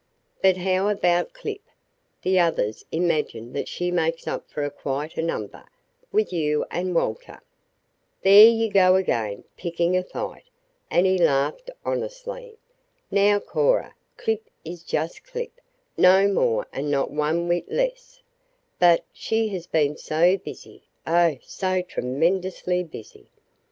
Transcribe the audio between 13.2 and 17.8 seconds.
Cora, Clip is just Clip, no more and not one whit